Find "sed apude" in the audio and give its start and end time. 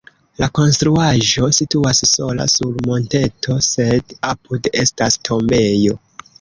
3.69-4.77